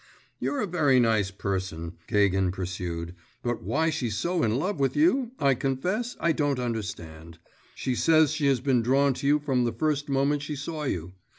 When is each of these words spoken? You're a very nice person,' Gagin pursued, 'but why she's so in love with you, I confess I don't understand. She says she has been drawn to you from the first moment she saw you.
You're 0.39 0.61
a 0.61 0.65
very 0.65 0.99
nice 0.99 1.29
person,' 1.29 1.95
Gagin 2.07 2.51
pursued, 2.51 3.13
'but 3.43 3.61
why 3.61 3.91
she's 3.91 4.17
so 4.17 4.41
in 4.41 4.55
love 4.57 4.79
with 4.79 4.95
you, 4.95 5.33
I 5.37 5.53
confess 5.53 6.17
I 6.19 6.31
don't 6.31 6.57
understand. 6.57 7.37
She 7.75 7.93
says 7.93 8.31
she 8.31 8.47
has 8.47 8.61
been 8.61 8.81
drawn 8.81 9.13
to 9.13 9.27
you 9.27 9.37
from 9.37 9.63
the 9.63 9.71
first 9.71 10.09
moment 10.09 10.41
she 10.41 10.55
saw 10.55 10.85
you. 10.85 11.13